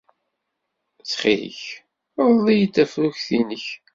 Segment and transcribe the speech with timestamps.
[0.99, 1.61] Ttxil-k,
[2.27, 3.65] rḍel-iyi-d tafrut-nnek.